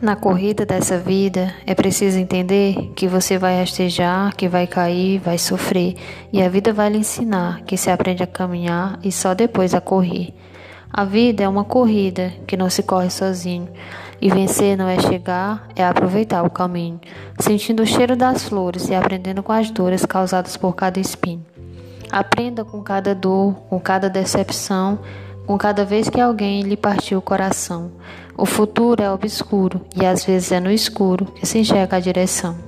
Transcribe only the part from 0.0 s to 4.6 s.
Na corrida dessa vida, é preciso entender que você vai rastejar, que